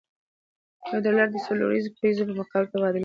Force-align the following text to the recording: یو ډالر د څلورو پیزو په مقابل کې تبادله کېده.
یو 0.89 0.99
ډالر 1.05 1.27
د 1.31 1.37
څلورو 1.45 1.79
پیزو 1.99 2.23
په 2.27 2.33
مقابل 2.39 2.65
کې 2.67 2.71
تبادله 2.73 2.91
کېده. 2.91 2.99